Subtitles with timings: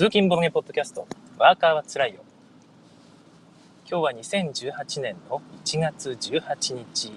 [0.00, 1.06] 通勤ボロゲポッドキャスト、
[1.36, 2.20] ワーカーはつらいよ。
[3.86, 7.12] 今日は2018年の1月18日、えー、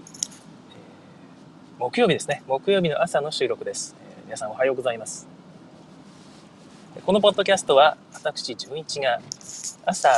[1.80, 2.44] 木曜日ですね。
[2.46, 5.30] 木曜日の朝の収録です、えー、皆さんおはようございます。
[7.06, 9.22] このポッドキャストは、私、純一が
[9.86, 10.14] 朝、え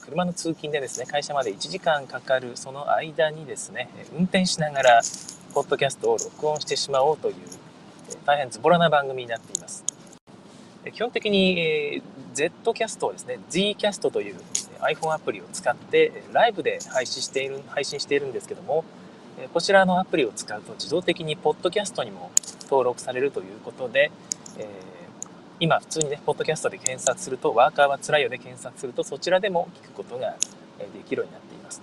[0.00, 5.02] ー、車の通勤でですね、会社まで1時間かかるその間にですね、運転しながら、
[5.52, 7.34] ポッドキャストを録音してしまおうという、
[8.24, 9.85] 大変ズボラな番組になっています。
[10.92, 12.02] 基本的に、
[12.34, 14.36] Z キャストをですね、Z キャストという
[14.80, 18.84] iPhone アプリを使ってライブで配信している配信しているんですけども、
[19.52, 22.30] こちらのアプリを使うと自動的にポッドキャストにも
[22.62, 24.10] 登録されるということで、
[24.58, 24.66] えー、
[25.60, 30.36] 今普通にね、ポッドキャストで検索すると、ワーカーはつらいよで検索すると、そちらでも聞くことが
[30.78, 31.82] できるようになっています。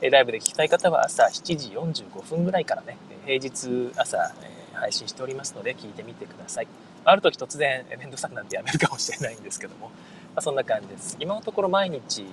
[0.00, 4.32] ライブで聞きたい方は朝7時45分ぐらいからね、平日朝
[4.74, 6.68] 配信しておりますので聞いてみてください。
[7.08, 9.92] ある時突然面倒くさくなってやめるかもしれないんですけども、ま
[10.36, 11.16] あ、そんな感じです。
[11.20, 12.26] 今のところ毎日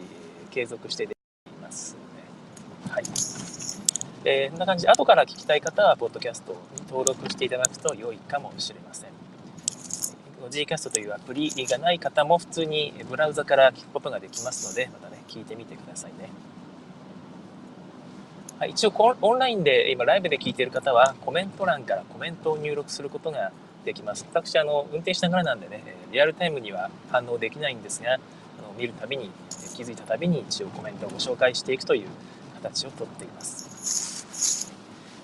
[0.49, 2.91] 継続してできますね。
[2.91, 3.03] はい。
[4.25, 6.57] えー、こんな感じで、後から聞きたい方は、ポッドキャストに
[6.89, 9.09] 登録していただくと良いかもしれません。
[10.49, 16.29] Gcast というアプリがない方も普通にブラウザから聞くことができますので、またね、聞いてみてくださいね。
[18.57, 23.51] はい、一応オンラインで今ライブで聞いている方はコメント欄からコメントを入力することが
[23.83, 24.25] できます。
[24.29, 28.17] 私、あの、運転しながらなんでね、リアルタイムには反応できないんですが、あ
[28.61, 29.29] の見るたびに、
[29.75, 32.07] 気づいたたびに一応コメントをご紹介していくという
[32.55, 34.71] 形をとっています。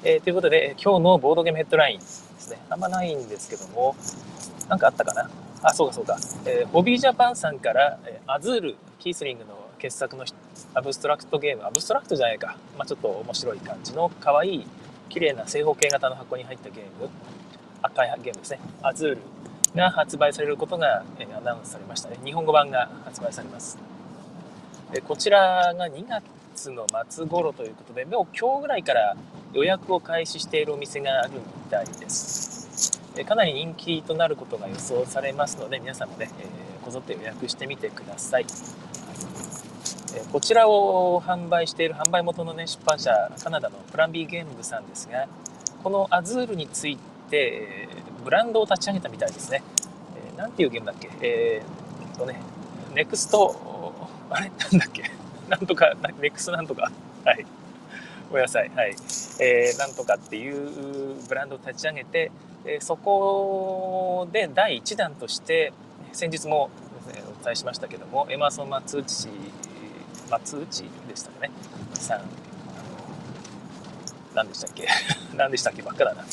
[0.04, 3.96] えー、ということで、今日のボードゲームヘッドラインですね、あんまないんですけども、
[4.68, 5.30] なんかあったかな？
[5.62, 6.18] あ、そうかそうか。
[6.46, 10.26] えー、ホビージャパンさんから、えー、アズール、キースリングの傑作の
[10.74, 12.58] アブストラクトゲーム、アブストラクトじゃないか。
[12.78, 14.68] まあ、ちょっと面白い感じの可愛い
[15.10, 17.10] 綺麗な正方形型の箱に入ったゲーム
[17.82, 19.18] 赤いゲームですね、アズール
[19.76, 22.18] が発売されることが、えアナウンスされましたね。
[22.24, 23.78] 日本語版が発売されます。
[24.92, 29.16] でこちらが2月の末頃ということで、もう今日ぐらいから
[29.54, 31.40] 予約を開始しているお店があるみ
[31.70, 33.00] たいです。
[33.16, 36.46] えかなり人気となることが予想されますので、皆さんもね、え、
[36.84, 38.46] こぞって予約してみてください。
[40.32, 43.12] こちらを販売している販売元の、ね、出版社
[43.44, 45.28] カナダのプラン B ゲームズさんですが
[45.84, 46.98] このアズールについ
[47.30, 47.88] て、え
[48.24, 49.64] ブランドを立ち上げたみたいですね。
[50.32, 51.10] えー、なんていうゲームだっけ？
[51.22, 52.40] えー、っとね、
[52.94, 53.56] ネクスト、
[54.30, 54.50] あれ？
[54.50, 55.04] なんだっけ？
[55.50, 56.92] なんとか、ネクストなんとか。
[57.26, 57.46] はい。
[58.32, 58.70] お野菜。
[58.76, 58.96] はい。
[59.40, 62.32] えー、なんとかっていうブランドを立ち上げて、
[62.66, 65.72] えそこで第1弾として、
[66.14, 66.70] 先日も
[67.40, 69.30] お伝えしましたけども、エマーソン・松内、
[70.30, 71.52] 松内でしたかね、
[71.94, 72.22] さん、
[74.36, 74.88] 何でしたっけ？
[75.36, 75.82] 何でしたっけ？
[75.82, 76.26] ばっかだな。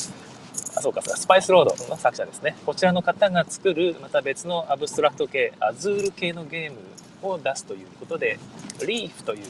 [0.77, 2.55] あ、そうか、そうか、スパイスロードの作者ですね。
[2.65, 8.39] こちらの方が作る、また別のアブストラクト系、アズール系のゲームを出すということで、
[8.85, 9.45] リーフという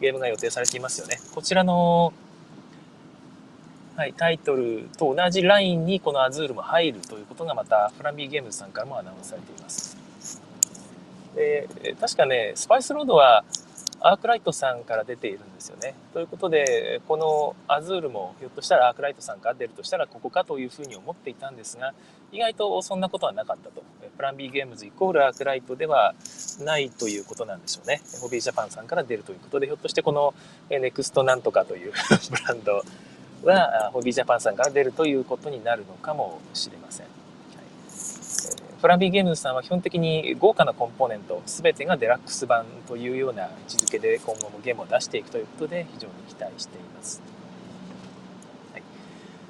[0.00, 1.18] ゲームが予定されていますよね。
[1.34, 2.12] こちらの、
[3.96, 9.96] はい、タイトルと同じラインにこのアズールも入るということがまたフランビーゲームズさんからもアナウンスされています。
[11.34, 11.66] で
[12.00, 13.44] 確かね、スパイスロードは
[14.08, 15.94] アークライトさんから出ているんですよね。
[16.14, 21.92] ということで、このアズールもひょっとしたらアークライトさんから出るとしたらここかというふうに思っていたんですが、
[22.30, 23.82] 意外とそんなことはなかったと。
[24.16, 26.14] プラン B ゲームズイコールアークライトでは
[26.60, 28.00] ないということなんでしょうね。
[28.20, 30.34] ホビージャパンさんから出るということで、ひょっとしてこの
[30.70, 31.92] ネクストなんとかという
[32.30, 32.82] ブランド
[33.44, 37.15] はホビージャパンさんから出るということになるのかもしれません。
[38.86, 47.20] フラビーゲームズさんは基本的に豪華なコンポーネント全てがデラックス版というような位置づけで今後もゲームを出していくということで非常に期待しています。
[48.72, 48.82] はい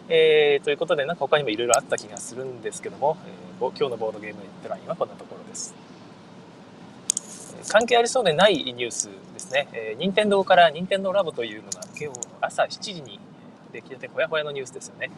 [0.08, 3.18] えー、ということでなんか他にもいろいろあった気がするんですけども、
[3.60, 5.74] えー、今日のボードゲームラインはこんなところです。
[7.68, 9.68] 関係ありそうでないニュースですね。
[9.74, 13.20] えー、任天堂から任天堂ラボというのが今日朝7時に
[13.70, 15.10] できててほやほやのニュースですよね。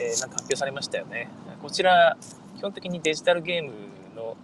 [0.00, 1.28] えー、なんか発表されましたよね。
[1.62, 2.16] こちら
[2.60, 3.72] 基本的にデジタルゲーム
[4.14, 4.36] の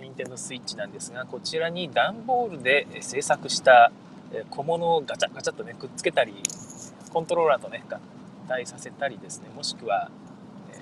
[0.00, 3.92] Nintendo Switch なんですがこちらに段ボールで制作した
[4.48, 6.32] 小物をガチャガチャとねくっつけたり
[7.12, 7.98] コントローラーとね合
[8.48, 9.50] 体させたりですね。
[9.54, 10.10] もしくは、
[10.72, 10.78] えー、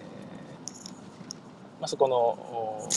[1.80, 2.88] まあ、そこの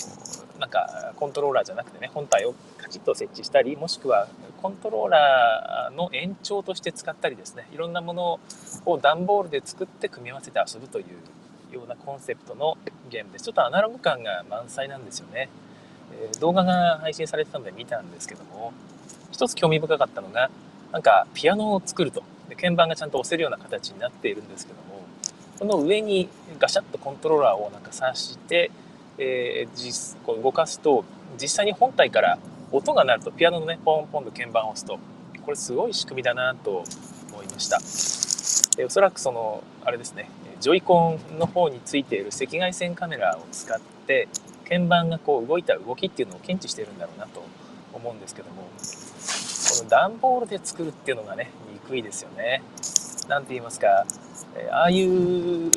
[0.59, 4.27] なんかコントローラーじゃなくてね本体をカチッと設置したりもしくは
[4.61, 7.67] コントローラーの延長として使ったりですね。
[7.73, 8.39] いろんなもの
[8.85, 12.77] を段ボールで作って組み合わせて遊ぶというようなコンセプトの
[13.09, 13.45] ゲームです。
[13.45, 15.49] ちょっとアナログ感が満載なんですよね。
[16.13, 18.73] えー、動画が配信されてたので見たんですけども、
[19.31, 20.49] 一つ興味深かったのが、
[20.91, 22.23] なんかピアノを作ると。
[22.47, 25.03] で鍵盤がちゃんと押せるような形になっているんですけども、
[25.59, 28.71] この上にガシャッとコントローラーをなんか挿して、
[29.17, 31.03] えー、実こう動かすと
[31.39, 32.39] 実際に本体から
[32.71, 34.97] 音が鳴るとピアノのねポンポンと鍵盤を押すと
[35.43, 36.83] これすごい仕組みだなと
[37.33, 37.79] 思いました
[38.77, 40.29] でおそらくそのあれですね
[40.59, 44.27] ジョイコンの方についている赤外線カメラを使って
[44.67, 47.43] 鍵盤がこう動いた動きっていうのを検知してるんだろうなと
[47.93, 52.61] 思うんですけどもこの段ボールで作るっていうのがね憎いですよね。
[53.27, 54.05] 何て言いますか
[54.71, 55.71] ああいう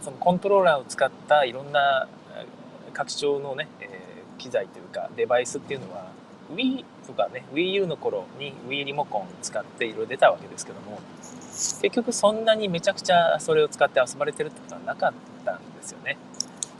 [0.00, 2.08] そのコントローラーを使ったいろんな
[2.92, 3.88] 拡張のね、え
[4.38, 6.10] 機材というかデバイスっていうのは
[6.54, 11.00] Wii とかね WiiU の頃に Wii リモコンを使っていろいろ出たわけですけども
[11.52, 15.12] 結局そんなにめちゃくちゃそれを使って遊ばれてるってことはなかっ
[15.44, 16.16] たんですよね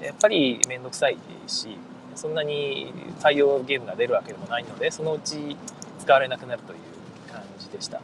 [0.00, 1.76] やっぱり面倒くさいし
[2.14, 5.56] そんなに対応ゲームが出るわけでもないのでそのうち
[6.00, 7.98] 使われなくなるという感じでした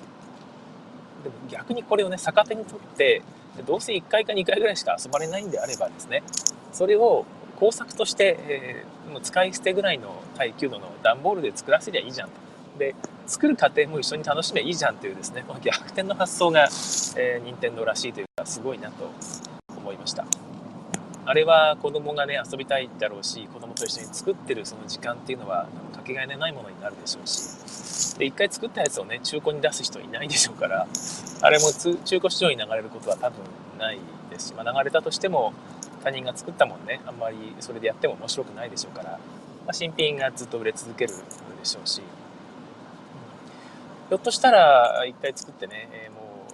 [1.24, 3.22] でも逆にこれをね逆手にとって
[3.66, 6.22] どうせ1回か2回ぐらいしか遊ばれないんであればですね
[6.72, 7.24] それを
[7.58, 12.47] 工作として、えー、もう使い捨てぐらいの耐久度の段ボールで作らせりゃいいじゃんと。
[12.78, 12.94] で
[13.26, 16.69] 作る過程も一緒に楽しめいいじゃんというですねこの逆転の発想が、
[17.16, 19.10] えー、任天堂らしいというかすごいなと
[19.76, 20.25] 思いました。
[21.26, 27.69] あれは子供がね遊びたいだろうし子供と一緒に作ってるその時間っていうのはかけがえのないものになるでしょうし。
[28.19, 30.86] で1回作ったやつをね中古に出す人いないでしょうから
[31.42, 33.38] あれも中古市場に流れることは多分
[33.78, 33.98] ない
[34.30, 35.52] ですし、まあ、流れたとしても
[36.02, 39.19] 他人が作ったもんねあんまりそれでやっても面白くないでしょうから、ま
[39.69, 42.02] あ、新品がずっと売れ続けるでしょうし、
[44.08, 46.46] ひょっとしたら一回作ってね、え、も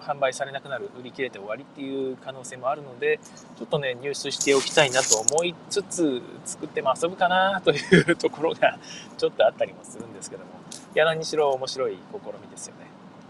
[0.00, 3.18] う販売されなくなる売り切れて終わりっていう可能性もあるので
[3.58, 8.78] ちょっとね入手しておきたいなと思いつつ作っても遊ぶかなというところが
[9.16, 10.50] ちょっとあったりもするんですけども。
[10.94, 12.80] いや何にしろ面白い試みですよね、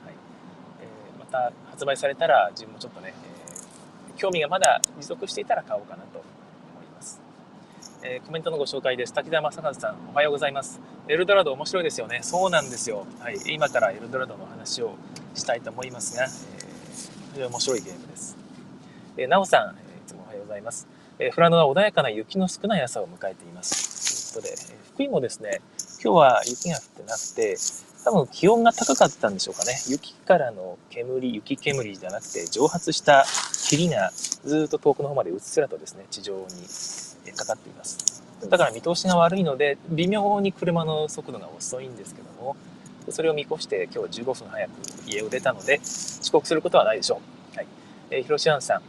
[0.05, 0.14] はい。
[0.81, 6.23] えー、また発売されたら自分もちょっとねえ、興味がまだ持続していたら買おうかなと。
[8.02, 9.12] えー、コメントのご紹介です。
[9.12, 10.81] 滝田正和さん、おはようございます。
[11.06, 12.20] エルドラド面白いですよね。
[12.23, 13.06] そうなんですよ。
[13.19, 14.94] はい、今からエルドラドの話を
[15.35, 16.31] したいと思いますが、えー、
[17.35, 18.38] 非常に面白いゲームです。
[19.19, 20.88] えー、なおさん、えいつもおはようございます。
[21.19, 24.32] えー、富良野は穏やかな雪の少ない朝を迎えています。
[24.32, 25.61] ということで、えー、福井もですね、
[26.02, 27.56] 今日は雪が降ってなくて、
[28.05, 29.75] 多分気温が高かったんでしょうかね。
[29.88, 33.25] 雪からの煙、雪煙じゃなくて蒸発した
[33.69, 38.23] 霧がずっと遠くの方までうっすらとですね、地上にかかっています。
[38.49, 42.56] だから見通しが悪いので、微妙に車の速度が遅いんですけども、
[43.11, 44.70] それを見越して今日15分早く
[45.06, 47.20] 家を出たので、遅刻することはないでしょ
[47.55, 47.56] う。
[47.56, 47.67] はい。
[48.11, 48.82] えー、広島さん、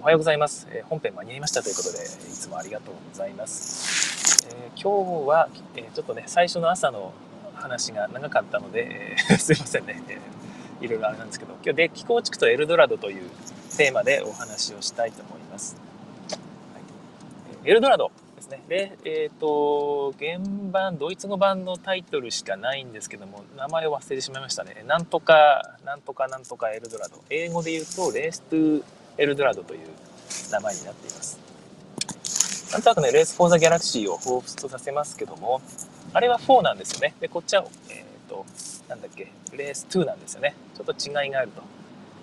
[0.00, 0.66] おはようございます。
[0.70, 2.00] え、本編間に合いましたということで、い
[2.32, 4.46] つもありがとうございます。
[4.48, 7.12] えー、今日は、えちょっとね、最初の朝の
[7.58, 13.30] 話が長かったので、 すいませんね、えー、いろいろあれなんですけど、今日デッキ構築とエルドラドという
[13.76, 15.76] テーマでお話をしたいと思います。
[16.74, 16.80] は
[17.64, 18.62] い、エルドラドですね。
[18.68, 20.38] で、えっ、ー、と、原
[20.70, 24.84] 版、ドイツ語版のタイトルしかないんですけども、名前を忘れてしまいましたね。
[24.86, 27.22] なんとか、なんとかなんとかエルドラド。
[27.30, 28.84] 英語で言うと、レーストゥ
[29.18, 29.80] エルドラドという
[30.50, 31.38] 名前になっています。
[32.72, 35.60] なんとなくね、レース・フォー・ザ・ギャラクシーを彷彿とさせますけども、
[36.12, 37.14] あれは4なんですよね。
[37.20, 38.46] で、こっちは、えっ、ー、と、
[38.88, 40.54] なんだっけ、レース2なんですよね。
[40.76, 41.62] ちょっと違いがあると。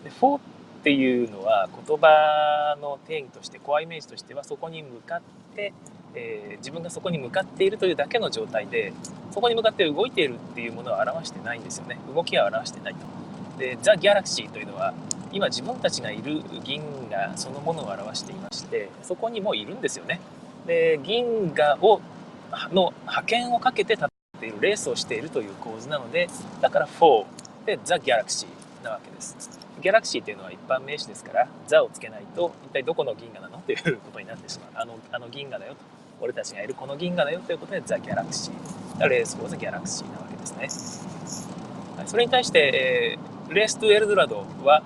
[0.04, 0.40] で、4っ
[0.84, 5.22] ていうのは言葉の定義として、コアイメージとしてはそこに向かっ
[5.56, 5.74] て、
[6.16, 8.94] えー、自分がそこに向かっているというだけの状態で、
[9.32, 11.98] そこに向かって動いているっていうものを表してないんですよね。
[12.14, 13.00] 動きは表してないと。
[13.60, 14.94] で、ザ・ギャラクシーというのは、
[15.32, 16.82] 今自分たちがいる銀
[17.12, 20.22] 河そのものを表していまして、そこにもういるんですよね。
[20.66, 22.02] で、銀河を
[22.72, 24.10] の覇権をかけて戦っ
[24.40, 26.30] ているレースをしているという構図なので
[26.62, 27.26] だから4
[27.66, 29.60] でザ・ギャラクシーなわけです。
[29.82, 34.70] ギャラクシーっていうのは一般名詞ですからザをつけないと一体どこの銀河なのということになってしまう。
[34.82, 35.80] あのあの銀河だよと。
[36.22, 39.08] 俺たちがいるこの銀河だよということでザ・ギャラクシー。
[39.10, 41.06] レース・フォー・ザ・ギャラクシーなわけですね。
[41.98, 43.18] はいそれに対して、
[43.50, 44.84] えー、レース・トゥ・エルドラドは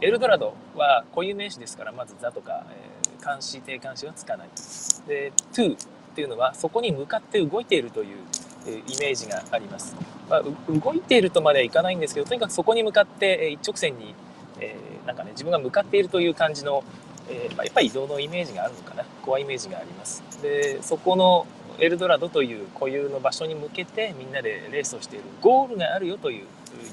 [0.00, 4.48] エルドラドは固有名詞ですからまずザとか、えー、監視定監視はつかない。
[5.06, 5.76] で to
[6.12, 8.18] っていうのはそこに向かって動いているという
[8.66, 9.96] イメージがあります、
[10.28, 14.14] まあ、動いているとまではいかないんですけどとにかくそこに向かって一直線に、
[14.60, 16.84] えー、なんかね自分が向かっているという感じの、
[17.28, 19.04] えー、まあ、やっぱり移動のイメージがあるのかな。
[19.22, 20.22] コアイメージがあります。
[20.42, 21.46] でそこの
[21.78, 25.24] エルドラドという固有の場所に向けてみんなでレースをしている。
[25.40, 26.46] ゴールがあるよという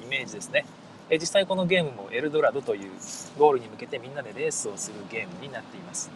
[0.04, 0.66] イメージですね。
[1.12, 2.92] 実際このゲームもエルドラドという
[3.38, 6.12] ゴールに向けてみんなでレースをするゲームになっています。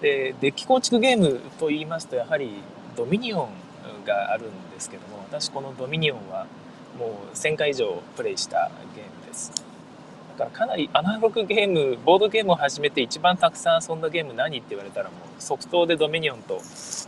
[0.00, 2.50] でデッキ構築ゲームといいますとやはり
[2.96, 3.48] ドミニオン
[4.04, 6.46] があるんですけども私このドミニオンは
[6.98, 9.52] もう1000回以上プレイしたゲームです。
[10.38, 16.60] だからかなりアナログゲームボードゲームを始めて一番たくさん遊んだゲーム何って言われたらもう即答でドミニオンと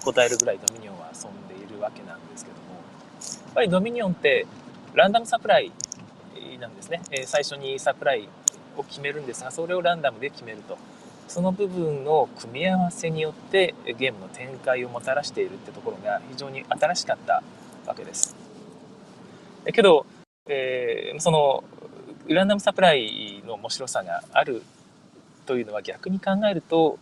[0.04, 4.46] 答えるぐらいドミニオンは遊んでいるわけなんですけどもやっぱりドミニオンって
[4.94, 5.70] ランダムサプライ
[6.58, 8.28] なんですね、最初にサプライ
[8.76, 9.44] を決めるんです。
[9.44, 10.76] がそれをランダムで決めると。
[11.28, 17.42] その部分の組み合わせによってゲームの展開をもたらしているってところが非常に新しかった
[17.86, 18.34] わけです。
[19.72, 20.06] けど、
[20.48, 21.64] えー、その
[22.28, 24.62] ランダムサプライの面白さがある
[25.46, 26.98] というのは逆に考えると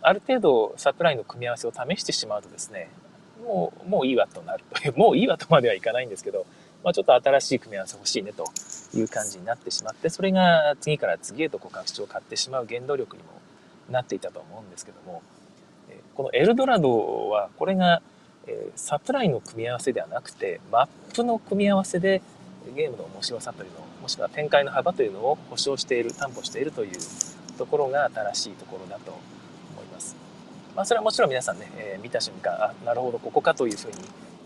[0.00, 2.88] ある程度サプライの組み合わせを試してしまうとですね
[3.44, 4.64] もうもういいわとなる。
[4.82, 6.46] と もういいわとまではいかないんですけど、
[6.82, 8.44] まあ、ちょっと新しい組み合わせ欲しいねと
[8.94, 13.28] いう感じになってしまってそれが次から次へとこう拡張を買ってしまう原動力にも
[13.90, 15.22] なっていたと思うんですけども
[16.14, 18.02] このエルドラドはこれが
[18.76, 22.22] サプライの組み合わせではなくてマップの組み合わせで
[22.74, 26.98] ゲームの面白さというのをもしくは展開の幅というのを保証している担保しているという
[27.56, 30.16] ところが新しいところだと思います。
[30.74, 33.94] まあ、それはもちろん皆さんね、えー、見た瞬間あなるほどここかというふうに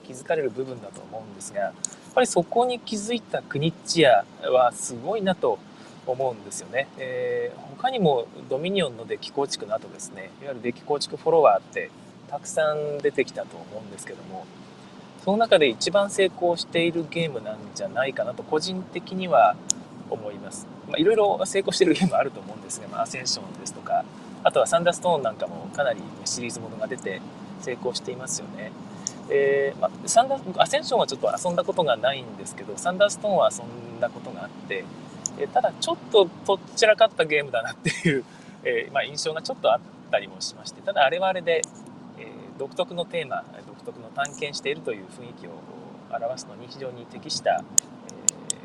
[0.06, 1.72] 気づかれる部分だと思うんですがやっ
[2.14, 5.58] ぱりそこに気づいたクニッチアはすごいなと
[6.06, 6.88] 思うんですよね。
[6.98, 11.90] えー、他にもドミニオンのデッキ構築の後ですねいわゆるデッキ構築フォロワーって
[12.28, 14.46] たくさん出てきたと思うんですけども
[15.24, 19.54] その中で一番成功しているゲームなんじゃないかなと個人的には
[20.10, 20.66] 思います。
[20.88, 24.04] まあ、いろいろ成功しているゲームあると思うんですが、まあ、アセンションですとか
[24.44, 27.20] あとはサンダーストーンなんかもかなりシリーズものが出て
[27.60, 28.72] 成功していますよね。
[29.30, 34.84] えー、まあ、サンダーアセンションはちょっと遊んだことがないんですけどサンダーストーンは遊んだことがあって、
[35.38, 38.24] え、ただちょっととっちらかったゲームだなっていう、
[38.64, 41.62] えー、まあ、印象がちょっとあったりもしましてただあれはあれで、
[42.18, 42.26] え
[42.58, 45.50] 独特のテーマ独特の探検しているという雰囲気を
[46.10, 47.62] 表すのに非常に適した、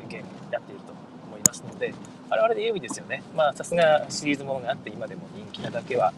[0.04, 0.92] えゲームになっていると
[1.26, 1.94] 思いますので
[2.30, 3.22] あれはあれで良いですよね。
[3.34, 6.12] まあさすがシリーズものがあって今でも人気なだけは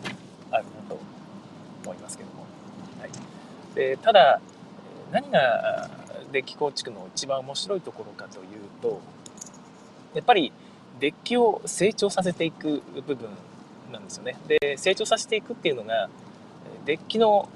[0.51, 0.99] あるなと
[1.85, 2.45] 思いますけども、
[3.01, 3.11] はい、
[3.75, 4.41] でただ
[5.13, 5.89] 何が
[6.33, 8.45] デッキ構築の一番面白いところかという
[8.81, 9.01] と
[10.15, 10.53] やっぱり
[10.99, 13.29] デッキを成長させていく部分
[13.93, 14.37] なんですよね。
[14.47, 16.09] で成長させていくっていうのが
[16.85, 17.49] デッキの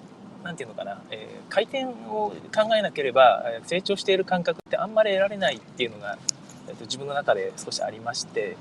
[0.43, 6.19] 何て言うのかな、えー、回転を考えなければ成長している感覚ってあんまり得られないっていうのが、
[6.69, 8.57] えー、と自分の中で少しありまして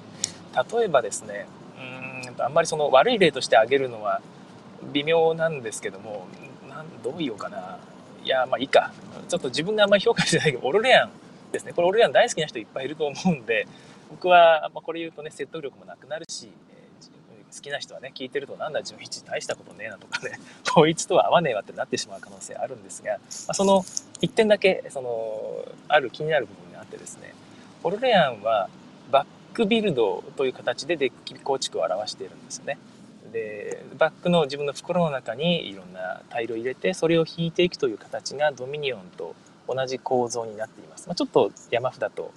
[0.71, 1.45] 例えばですね
[1.77, 4.21] うんあんまりその悪い例として挙げるのは
[4.93, 6.27] 微妙なんですけども
[6.69, 7.77] なんどう言おうかな。
[8.23, 8.93] いやまあいいか。
[9.27, 11.11] ちょっと自分があんまり評価してないけどオルレアン
[11.53, 13.67] ですねこれオルレアン大好きな人いっぱいいると思うんで
[14.09, 16.51] 僕は、まあ、これ言うとね説得力もなくなるし
[17.55, 20.39] 好きな人はね聞いてるとなんだ純一大したことねえなとかね
[20.73, 23.19] こいつとは合わねえわってなってしまう可能性あるんですが、ま
[23.49, 23.83] あ、その
[24.21, 27.33] 1点だけそのある気になる部分があってですね
[27.83, 28.69] オルレアンは
[29.11, 32.77] バックビルドという形でデッキ構築を表しているんですよね。
[33.31, 39.35] でバックの自分の袋の中にいろんなタイルを入れてそれを引いていくという形がドミニオンと
[39.67, 41.07] 同じ構造になっています。
[41.07, 42.31] まあ、ちょっと山札と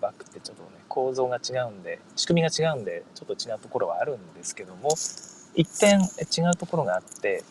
[0.00, 4.90] バックってちょっとね構造が違うんで仕組みが違うんでちょっと違うところはあるんですけども
[5.54, 7.44] 一点違うところがあって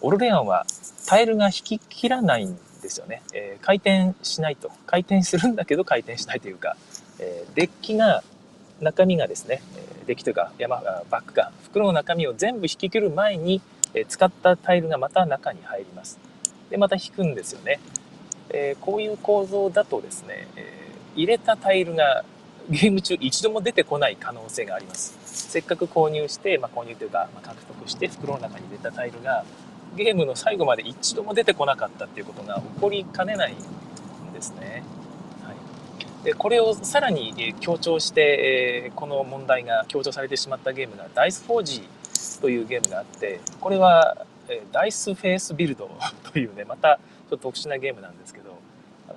[0.00, 0.66] オルレアンは
[1.06, 4.70] タイルが引き切らないんですよね、えー、回転しないと。
[4.86, 6.76] 回転するんだけど回転しないというか、
[7.18, 8.22] えー、デッキが
[8.80, 9.62] 中身がですね
[10.06, 13.60] デッキというか山バックが袋の中身を全部引き切る前に
[14.08, 16.18] 使ったタイルがまた中に入ります。
[16.70, 17.78] でまた引くんですよね、
[18.52, 20.82] えー、こういう構造だとですね、え
[21.16, 22.24] 入れたタイルが
[22.70, 25.18] ゲーム中一度も出てこない可能性があります。
[25.24, 29.44] せっかく購入して、まあ、購入というか、まあ、獲得して袋の中に入れたタイルが
[29.96, 34.84] ゲームの最後まで一度も出てこなかったっていうことが起こりかねないんですね。
[35.44, 41.88] はい、でこれをさらに強調して、えこの問題が強調されてしまったゲームがダイスフォージ
[42.40, 45.90] というゲームがあってこれは、えダイスフェイスビルド
[46.32, 47.00] というねまた
[47.32, 48.58] ちょっと特殊なゲームなんですけど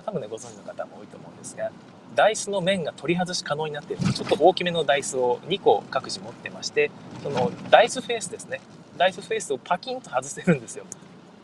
[0.06, 1.70] 多分ねご存知の方も多いと思うんですが
[2.14, 4.10] ダイスの面が取り外し可能になっている。
[4.10, 6.90] ちょっと大きめのダイスを2個各自持ってまして
[7.22, 8.62] そのダイスフェースですね。
[8.96, 10.86] ダイスフェースをパキンと外せるんですよ。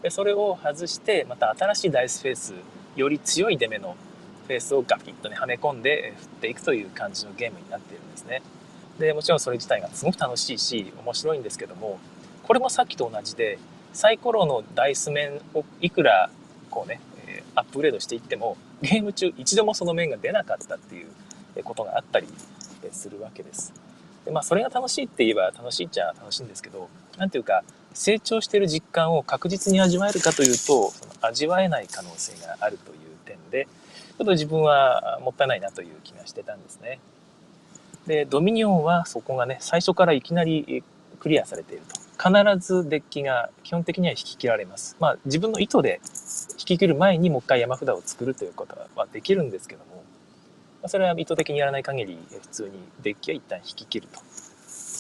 [0.01, 2.55] でそれを外してまた新しいダイスフェース
[2.97, 3.95] より強い出目の
[4.47, 8.41] フェースをガピッとねはめ込んで振っていくという感じのゲームになっているんですね。
[8.99, 11.99] でもちろんそれ自体がすごく楽しいし面白いんですけども
[12.45, 13.59] これもさっきと同じで
[13.93, 16.31] サイコロのダイス面をいくら
[16.73, 21.07] こうねえアップグレードしていってもゲーム中一度もその面が出なかったっていう
[21.63, 22.27] ことがあったり
[22.91, 23.73] するわけです。
[24.25, 26.89] でまあそれが楽しいって言えば楽しいっちゃ楽しいんですけど
[27.19, 27.63] 何ていうか
[27.93, 30.57] 成長してる実感を確実に味わえるかというと
[30.91, 33.69] その味わえない可能性があるという点で
[34.19, 36.99] ちょっと自分はもったいないなという気がしてたんですね。
[38.07, 40.83] で、ドミニオンはそこがね、最初からいきなり
[41.21, 42.02] クリアされていると。
[42.23, 44.97] 必ずデッキが基本的には引き切られます。
[45.01, 46.01] まあ自分の意図で
[46.53, 50.03] 引き切る前にもう一回山札を作るということはできるんですけども、ま
[50.85, 52.71] あ、それは意図的にやらない限り普通に
[53.03, 54.21] デッキは一旦引き切ると。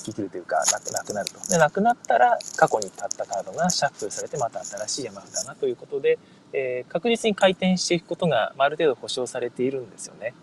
[0.04, 1.48] 引き切るというかなくなくなると。
[1.48, 6.18] で、なくなったら過去に立ったカードがシャッフルされてまた新しい山札がということで、
[6.52, 10.34] えー、確実に回転していくことがある程度保証されているんですよね。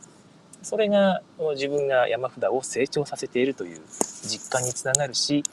[0.62, 1.22] それが
[1.56, 3.82] 自分が山札を成長させているという
[4.24, 5.44] 実感につながるし、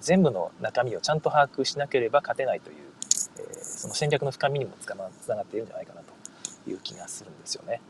[0.00, 2.76] 全部の中身をちゃんと把握しなければ勝てないという、
[3.38, 7.80] えー、その戦略の深みにもつながっているんじゃないかなという気がするんですよね。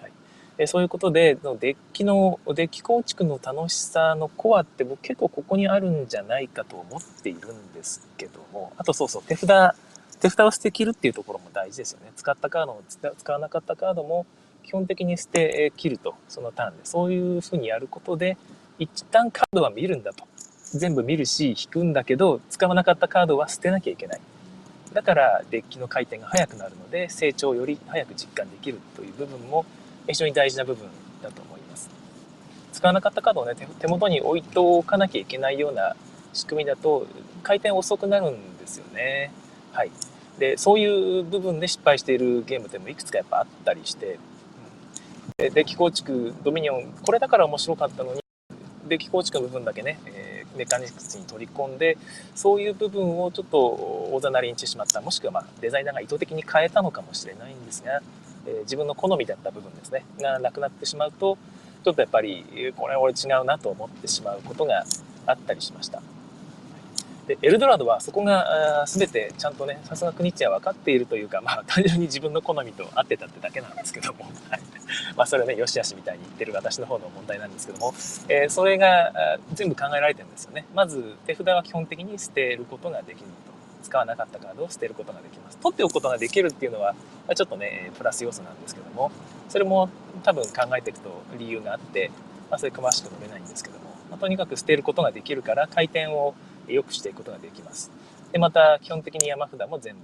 [0.00, 0.12] はい、
[0.56, 9.76] えそういうことでデッキのデッキ構築の楽しさのコアって僕結構ここにあるんじゃないかと思っているんですけどもあとそうそう手札
[10.20, 14.24] 手札を捨て切るっていうところも大事ですよね使ったカードも使わなかったカードも
[14.64, 16.84] 基本的に捨て切ると、そのターンで。
[16.84, 18.36] そういうふうにやることで、
[18.78, 20.26] 一旦カードは見るんだと。
[20.72, 24.20] 全部見るし、引くんだけど、使わなかったカードは捨てなきゃいけない。
[24.92, 29.66] だからデッキの回転が速くなるので、成長をより早く実感できるという部分も
[30.06, 30.88] 非常に大事な部分
[31.22, 31.90] だと思います。
[32.72, 35.96] 使わなかったカードをね、手元に置いておかなきゃいけないような
[36.32, 37.06] 仕組みだと、
[37.42, 39.32] 回転遅くなるんですよね。
[39.72, 39.90] はい。
[40.38, 44.18] で、そういう部分で失敗しているゲームでもいくつかやっぱあったりして、
[45.36, 48.20] デッキ構築ドミニオンこれだから面白かったのに
[48.86, 51.98] デッキ構築の部分だけね、えー、メカニクスに取り込んで
[52.34, 53.58] そういう部分をちょっと
[54.12, 58.00] 大ざなりにしてしまったもしくはまデザイナーが意図的に変えたのかもしれないんですが、
[58.46, 61.38] えー、自分の好みだった部分ですねがなくなってしまうと
[61.84, 64.84] ちょっとやっぱりこれ俺違うなと思ってしまうことが
[65.26, 66.02] あったりしました。
[67.26, 74.60] で、エルドラドはそこが全てちゃんとね、さすがクニッチは分かっているというか、まあ単純に自分の好みと合ってたってだけなんですけども、はい。
[75.16, 77.94] まあそれはね、よしあしみたいに言ってる私の方の問題なんですけども、
[78.28, 79.12] えー、それが
[79.52, 80.66] 全部考えられてるんですよね。
[80.74, 83.54] まず手札は基本的に捨てることができると。
[83.84, 85.58] 使わなかったカードを捨てることができます。
[85.58, 86.94] 取っておくことができるっていうのは、
[87.34, 89.12] ちょっとね、プラス要素なんですけども、
[89.48, 89.90] それも
[90.22, 92.10] 多分考えていくと理由があって、
[92.50, 96.34] まあそれ詳しく述べないんですけども、まあ、とにかく捨てることができるから回転を
[96.68, 97.90] 良くしていくことができます。
[98.32, 100.00] で、また基本的に山札も全部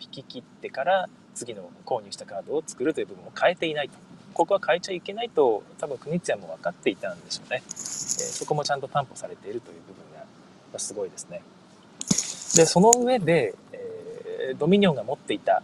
[0.00, 3.96] 引き切ってから次の購入したカードを作るという部分を変えていないと。
[4.34, 7.62] ここは変えちゃいけないと多分クニッツィアも分かっていたんでしょうね。
[7.66, 10.04] えそこもちゃんと担保されているという部分
[10.72, 11.42] がすごいですね。
[12.56, 15.62] で、その上で、えー、ドミニオンが持っていた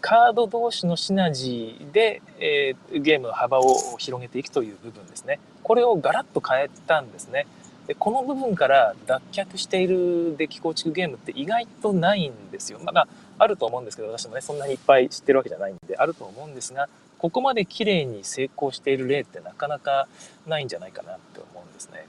[0.00, 5.40] カード同士のシナジーで、えー、ゲームの幅を広げていくという部分ですね。
[5.62, 7.46] これをガラッと変えたんですね。
[7.86, 12.78] でこの部分から脱却しているデッキ構築ゲームって意外とないんですよ。
[12.82, 13.06] まあ、
[13.38, 20.08] あると思うんですけど、私もね、そんなにいっぱい知ってるわけじゃないんで、あると思うんですが、ここまで綺麗に成功している例ってなかなか
[20.46, 22.06] ないんじゃないかなって思うんですね。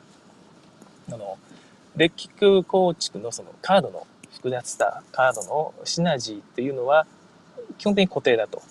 [1.12, 1.38] あの、
[1.96, 2.30] デッキ
[2.64, 7.06] 構築のそのカードの複雑さ、カードのシナジーっていうのは
[7.78, 8.62] 基本的に固定だと。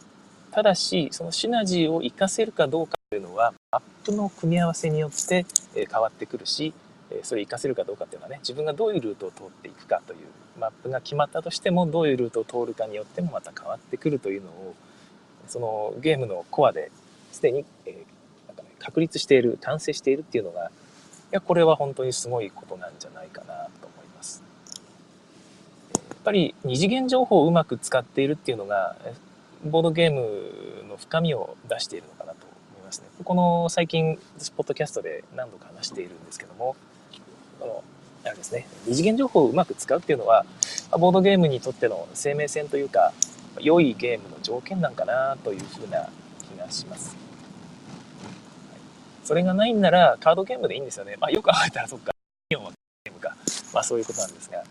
[0.51, 6.73] ただし、そのシナジーを活かせるかどうかというのは、マップの組み合わせによって変わってくるし、
[7.23, 10.19] それ活かせるかどうかっていうのはね自分がどういうルートを通っていくかという
[10.59, 14.75] マップが決まったとしてもどういうルートを通るかによってもまた変わってくるというのを
[15.49, 16.91] そのゲームのコアで
[17.33, 20.71] すでに、えー、なんかね、確立している完成しているっていうのがい
[21.33, 24.43] やこれは本当にすごいことなんじゃないかなと思います。
[25.93, 28.97] やっぱり二次元情報をうまく使っているっていうのが
[29.65, 33.07] ボードゲームの深みを出しているのかなと思いますね。
[33.25, 34.19] この最近
[34.57, 36.77] ポッドキャストで何度か話しているんですけども
[37.65, 37.85] この
[38.25, 40.45] あれですね二次元情報をうまく使うっていうのは
[40.93, 43.13] ボードゲームにとっての生命線というか
[43.61, 46.11] 良いゲームの条件なんかなというふうな
[46.43, 47.17] 気がします。
[49.25, 51.17] それがないんならカードゲームでいいんですよね。
[51.19, 52.13] まあ、よく考えたらそっか、
[52.51, 53.37] ゲームか。
[53.73, 54.65] まあそういうことなんですが、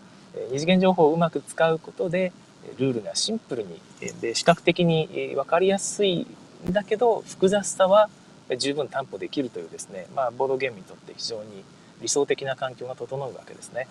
[0.52, 2.32] 二次元情報をうまく使うことで、
[2.78, 3.80] ルールがシンプルに、
[4.20, 6.26] で視覚的に分かりやすい
[6.68, 8.08] んだけど、複雑さは
[8.56, 11.64] 十分担保できるというですね、まあボードゲームにとって非常に
[12.00, 13.88] 理想的な環境が整うわけですね。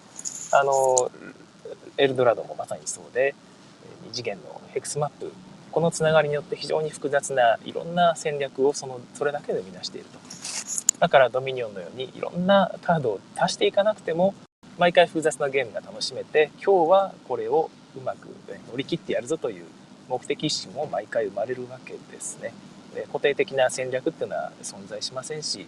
[0.52, 1.12] あの
[1.98, 3.36] エルドラドもまさにそうで
[4.10, 5.32] 2次元のヘクスマップ
[5.72, 10.20] このつながりによって非常に複雑ないろんな戦略をそのそれだけで生み出していると。
[11.00, 14.34] だからドミニオンのようにいろんなカードを足していかなくても
[14.78, 18.28] 毎回複雑なゲームが楽しめて今日はこれをうまく
[18.72, 19.66] 乗り切ってやるぞという
[20.08, 22.54] 目的意識も毎回生まれるわけですね。
[23.08, 25.66] 固定的な戦略っていうのは存在しませんし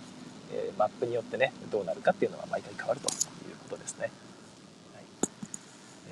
[0.52, 4.12] えマップによってねどうなるかっていうのは毎回変わるということですね。
[4.94, 5.04] はい
[6.08, 6.12] え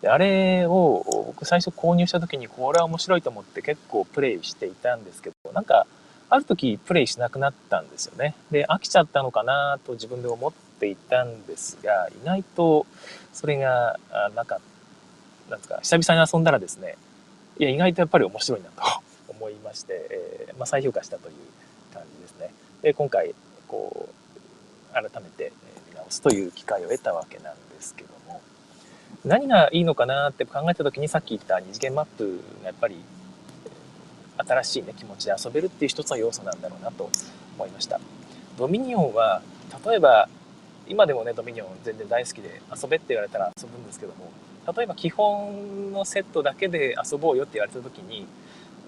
[0.00, 5.86] ー、であれを僕最初購入した時にこれは面白いと思って結構プレイしていたんですけどなんか
[6.30, 8.34] ある時プレイしなくなったんですよね。
[8.50, 12.86] で、飽きちゃったのかなと自分で思っていたんですが、意外と
[13.32, 13.98] それが
[14.34, 16.96] なかった、なんですか、久々に遊んだらですね、
[17.58, 18.82] いや、意外とやっぱり面白いなと
[19.28, 21.34] 思いまして、えー、まあ、再評価したという
[22.84, 22.94] で。
[22.94, 23.34] 今回、
[23.66, 25.52] こう、改めて
[25.90, 28.40] 見直すという機会を得たわけなんですけども、
[29.24, 33.02] 何がいいのかなって考えた時にさっき言った二次元マップがやっぱり
[34.36, 37.10] 新しい、ね、気持ちで遊べるっていう一つの要素なんだろうなと
[37.56, 38.00] 思いました。
[38.58, 39.42] ドミニオンは
[39.84, 40.28] 例えば
[40.86, 44.30] 今でもねドミニオン全然大好きで遊べって言われたら遊ぶんですけども
[44.76, 48.26] 例えば基本のセットだけで遊ぼうよって言われた時に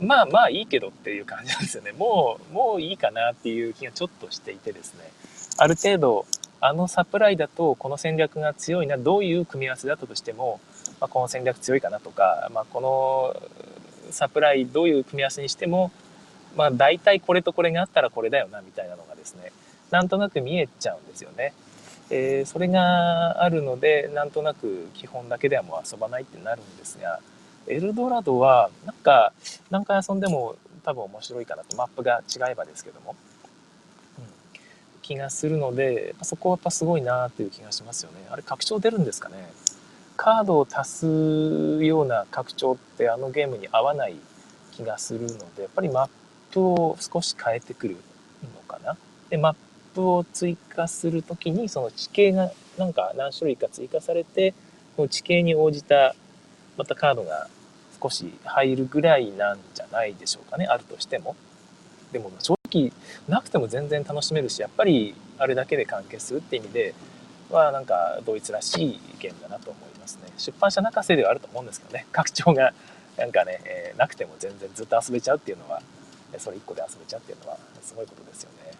[0.00, 5.10] まあまあいいけどっていう感じなんですよねもうもういいかなっていう気がちょっとしていてですね
[5.58, 6.26] ある程度
[6.60, 10.60] あのサプライだとこの戦略が強いなどういう組み合わせだったとしても、
[11.00, 13.36] まあ、この戦略強いかなとか、まあ、この
[14.10, 15.92] サプライどういう組み合わせにしても、
[16.56, 19.52] まあ、大体これとこれがあったらこれだよなみたいなのがですね
[19.90, 21.52] なんとなく見えちゃうんですよね。
[22.08, 27.20] えー、それがあるのでなんとなく基本だけではもう遊ばないってなるんですが
[27.68, 29.32] エルドラドはなんか
[29.70, 33.16] 何回遊んでも多分面白いかなとマップが違えばですけども、
[34.18, 34.24] うん、
[35.02, 38.18] 気がするのでそこはやっぱすごいなっていう気がしますよね。
[38.30, 39.50] あれ拡張出るんですかね。
[40.16, 44.16] カードを足すような拡張ってあのゲームに合わない
[44.72, 46.08] 気がするのでやっぱりマッ
[46.52, 47.96] プを少し変えてくる
[48.54, 48.96] のかな。
[49.28, 49.54] でマッ
[49.94, 54.54] プを追加する時にその地形がなんか何種類か追加されて
[54.94, 56.14] その地形に応じた
[56.76, 57.48] またカードが
[58.00, 60.66] 少し入るぐらいなんじゃないでしょうかね。
[60.66, 61.36] あるとしても。
[62.12, 62.92] でも正直
[63.28, 66.94] なくても全然楽しめるしやっぱりあれだけで完結するって意味で
[67.50, 70.32] はなんかドイツらしいゲームだなと思いますね。
[70.38, 72.06] 出版社泣かせではあると思うんですけどね。
[72.12, 72.72] 拡張が
[73.16, 75.82] なんかね、えー、なくても全然ずっと遊べちゃうっていうのは
[76.38, 78.72] それ1個で遊べちゃうっていうのはすごいことですよね。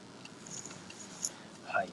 [1.67, 1.89] はい。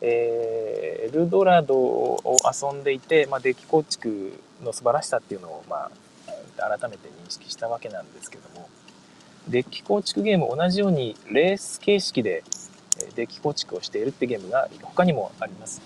[0.00, 5.90] えー、エルドラドを遊んでいて、まあ、デッキ構築の素晴らしさっていうのを、まあ、
[6.56, 8.68] 改めて認識したわけなんですけども。
[9.48, 12.42] デッキ構築ゲーム同じようにレース形式で
[13.14, 15.82] デッキ構築をしているってゲームが他にもあります。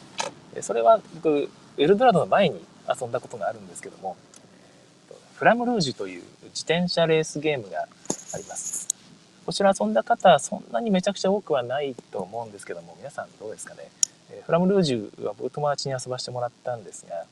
[0.60, 4.16] それは僕エルドラドの前に遊んだことがあるんですけども。
[5.34, 7.86] フラムルージュという自転車レースゲームが
[8.34, 8.88] あります。
[9.46, 13.88] こちら遊んだ方そんなにめちゃくちゃ多くはないと思うんですけども皆さんどうですかね。
[14.44, 17.24] フラムルージュは僕友達に遊ばせてもらったんですが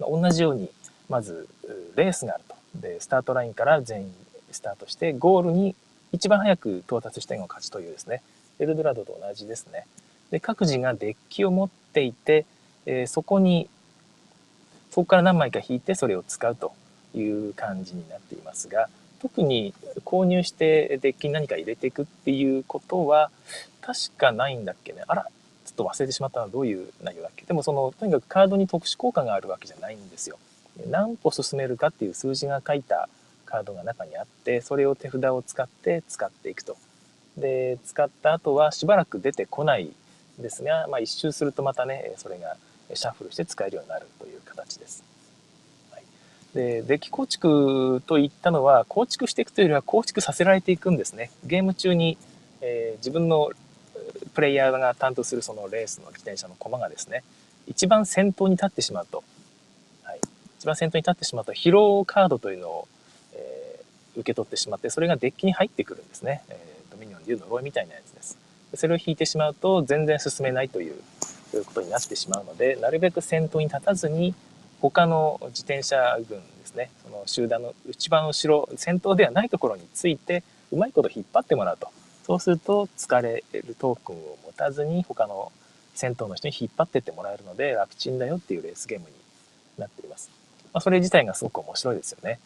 [0.00, 0.70] 同じように
[1.08, 1.48] まず
[1.96, 2.56] レースがあると。
[2.74, 4.14] でスタートラインから全員
[4.50, 5.74] スタートしてゴールに
[6.12, 8.22] 一番早く到達した人が勝ちというですね。
[8.58, 9.86] エルドラドと同じですね。
[10.30, 12.44] で各自がデッキを持っていて、
[12.86, 13.68] えー、そこに
[14.90, 16.72] そこから何枚か引いてそれを使うと
[17.14, 18.88] いう感じになっていますが
[19.20, 23.30] 特に購入してデッキに何か入れていくっていうことは
[23.80, 25.02] 確かないんだっけね。
[25.06, 25.26] あら
[25.64, 27.44] ちょっと忘れてしまったのはどういう内容だっけ。
[27.44, 30.38] でもそのとにかくカードに特殊効果があるわけじゃないんですよ。
[30.86, 33.08] 何歩進めるかっていう数字が書いた
[33.44, 36.76] カードが中にあってそれを手札を使って使っていくと
[37.36, 39.90] で使った後はしばらく出てこない
[40.38, 42.56] ですが、まあ、一周するとまたねそれが
[42.94, 45.04] シャッフルして使えるようになるという形です。
[45.90, 46.02] はい、
[46.54, 51.30] でデッキ構築といったのは構築していくというよりは構築させられていくんですね。
[51.44, 52.16] ゲーム中に、
[52.60, 53.50] えー、自分の
[54.34, 57.24] プレイヤーが担当するそのレースの自転車の駒がですね
[57.66, 59.22] 一番先頭に立ってしまうと、
[60.58, 62.88] 一番先頭に立ってしまうと疲労カードというのを、
[63.34, 66.42] えー、受け取ってしまってそれがデッキに入ってくるんですね。
[66.48, 68.38] えードミニオンでいう呪いみたいなやつです。
[68.74, 71.00] それを引いてしまうと全然進めないという
[71.64, 74.34] ことになってしまうのでなるべく先頭に立たずに
[74.80, 81.88] 他の自転車軍ですねその集団の一番後ろ先頭ではないところについてうまいこと引っ張ってもらうと
[82.26, 85.50] そうすると疲れるトークンを持たずに他の
[85.94, 89.12] 先頭の人に引っ張ってってもらえるので楽ちんだよっていうレースゲームに
[89.78, 90.37] なっています。
[90.72, 92.38] まあ、それ自体がすごく面白いですよね。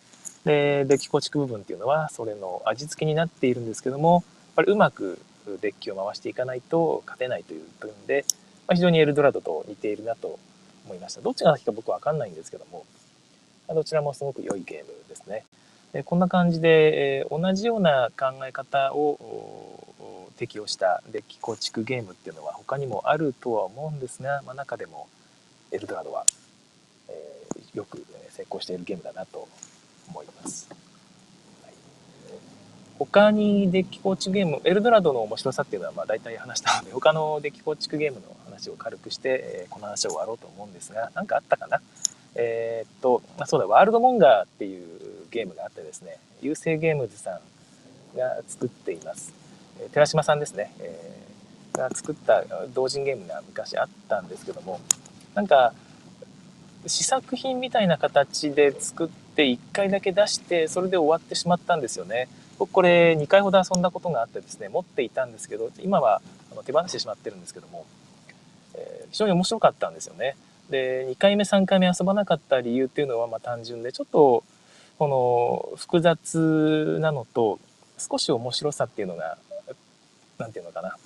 [0.44, 5.18] で、デッキ構築部分っていうのはそれの味付けになっているんですけども、やっぱりうまく
[5.61, 8.24] デッキを回していかないと勝てないという部分で、
[8.66, 10.38] まあ、非常にエルドラドと似ているなと
[10.85, 11.20] 思いました。
[11.20, 12.85] どっちが先か僕は分かんないんですけども、
[13.68, 15.44] ま、どちらもすごく良いゲームですね。
[15.92, 25.08] でこんな感じで、えー、同じような考え方を適用したデッキ構築ゲームっていうのは他にもあるとは思うんですが、まあ、中でも
[25.70, 26.26] エルドラドは、
[27.74, 29.48] よく成功しているゲームだなと
[30.08, 30.68] 思います。
[32.98, 41.80] 他にデッキ構築ゲーム、エルドラドの面白さっていうのはまあ大体話したので、 他のデッキ構築ゲームの話を軽くして、え、この話を終わろうと思うんですが、何かあったかな？
[42.35, 47.40] えー、っと、まあ、そうだ、ワールドモンガーっていうゲームがあってですね、優勢ゲームズさ
[48.14, 49.32] んが作っています。
[49.80, 54.80] え寺島さんですね、えー、が作った同人ゲームが昔あったんですけども、
[55.35, 55.74] なんか、
[56.86, 62.28] 試作品みたいな形で作って1回だけ出してそれで終わってしまったんですよね。
[62.58, 66.20] 僕これ2回ほど遊んだことがあってですね持っていたんですけど今は
[66.64, 67.86] 手放してしまってるんですけども、
[68.74, 70.36] えー、非常に面白かったんですよね。
[70.70, 74.44] で2回目3回目遊ばなかった理由っていうのはま単純でちょっと
[74.98, 77.58] この複雑なのと
[77.98, 79.38] 少し面白さっていうのが
[80.38, 80.96] 何て言うのかな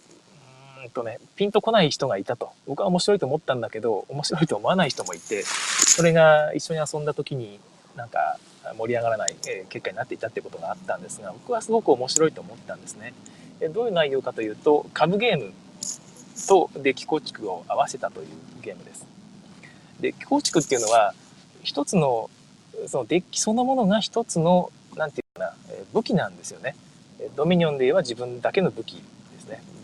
[0.86, 7.60] んとねピンとこない人がいたと僕は面白いと思ったんだけど面白いと思わない人もいてそれが一緒に遊んだ時に
[7.94, 8.38] なんか
[8.78, 9.36] 盛り上がらない
[9.68, 13.14] 結果になっていたってことがあったんですが僕はすごく面白いと思ったんですね。
[13.72, 15.52] どういう内容かというと株ゲーム
[16.48, 18.26] とデッキ構築を合わせたという
[18.62, 19.06] ゲームです。
[20.00, 21.14] デッキ構築っていうのは
[21.62, 22.28] 一つの
[22.86, 26.76] そのデッキそのものが一つの何て言うかな武器なんですよね。
[27.34, 29.15] ドミニオンで言えば自分だけの武器ですね。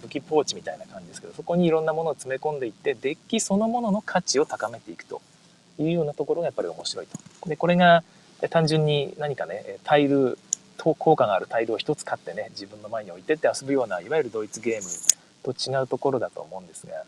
[0.02, 5.22] 武器ポーチみたいな感じですけどそこにいろんなものを詰め込んでいってデッキそのものの価値を高めていくと
[5.78, 7.48] いうようなところがやっぱり面白いと。
[7.48, 8.02] でこれが
[8.50, 10.38] 単純に何かねタイル
[10.76, 14.88] 効果があるタイルを一つ買ってね自分の前に置いてって遊ぶようないわゆるドイツゲーム
[15.42, 17.04] と違うところだと思うんですが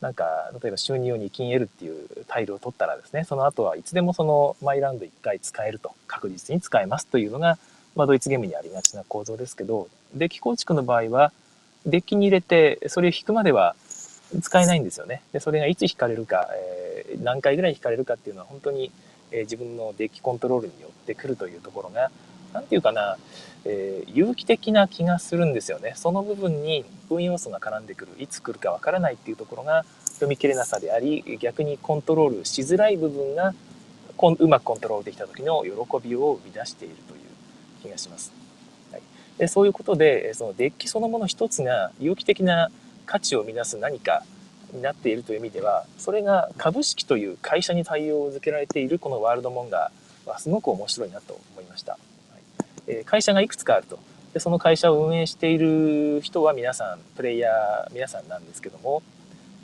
[0.00, 7.56] なんか例えば収入に金得るっていうタイルを取ったらですねその後はいつでもそのマイラウンド1回使えると確実に使えますというのが、
[7.96, 11.32] まあ、ドイツゲームにありがちな構造ですけどデッキ構築の場合は
[11.86, 13.76] デッキに入れてそれを引くまでは
[14.42, 18.90] 使えないんですよねでそれがいつ引かれるか、えー、何回ぐらい引かれるかっていうのは本当に
[19.34, 22.10] え自分のデッキコントロールによってくるというところが
[22.52, 23.16] 何て言うかな、
[23.64, 33.54] えー、有機的な気がするんですよねその部分に運要素が絡んでくるいつ来るかわからないっていうところが読み切れなさであり逆にコントロールしづらい部分が
[34.16, 37.20] こんうまくコントロールできた時の喜びを生み出しているという
[37.82, 38.43] 気がします。
[39.38, 42.70] でそういうことでそのデッキそのもの一つが有機的な
[43.06, 44.24] 価値を生み出す何か
[44.72, 52.40] になっているという意味ではそれが株式という会社に対応づけられているこのワールドモンガーはすごく面白いなと思いました、はい。
[52.88, 53.98] え会社がいくつかあると。
[54.32, 59.02] でその会社を運営している人は皆さんプレイヤー皆さんなんですけども、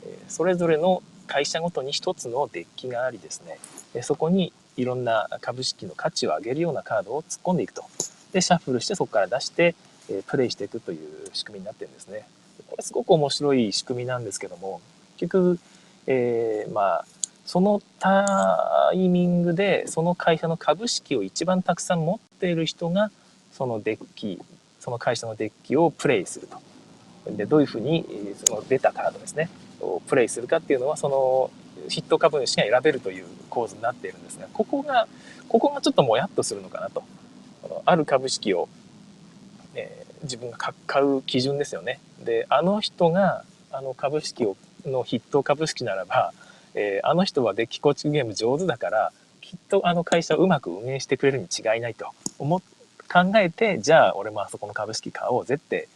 [0.05, 3.59] えそれぞれの会社ごとに一つのデッキがありですね。
[3.93, 7.83] でそこにいろんな株式の価値を上げるようなカードを突っ込んでいくと。
[8.31, 9.75] でシャッフルしてそこから出して、
[10.09, 12.27] えプレイしていくという仕組みになってるんですね
[12.67, 14.81] これすごく面白い仕組みなんですけども
[15.17, 15.59] 結局、
[16.07, 17.05] えー、まあ
[17.45, 23.11] そのタイミングでその会社の株式を一番たくさん持っている人が
[23.51, 24.39] そのデッキ
[24.79, 26.61] その会社のデッキをプレイすると。
[27.37, 28.05] でどういうふうに
[28.47, 29.47] その出たカードですね
[29.79, 31.51] をプレイするかっていうのはその
[31.87, 35.07] 筆頭株主が選べるという構図になっているんですがここが
[35.47, 37.03] ここがちょっともやっとするのかなと
[37.85, 38.69] ある株式を、
[39.75, 41.99] えー、自分が買う基準ですよね。
[42.23, 46.33] であの人があの株式をの筆頭株式ならば、
[46.73, 52.07] えー、あの人はデッキ構築ゲーム上手だからきっとあの会社をうまく運営してくれるに違いないと。
[52.39, 52.61] 思
[53.11, 55.89] 考えてじゃあ俺もあそこの株式買おうぜって